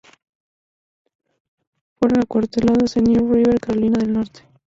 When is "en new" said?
2.97-3.31